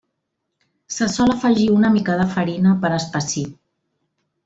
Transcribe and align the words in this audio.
Se 0.95 1.09
sol 1.17 1.35
afegir 1.35 1.69
una 1.75 1.93
mica 1.99 2.17
de 2.23 2.27
farina 2.35 2.77
per 2.87 2.95
espessir. 2.99 3.49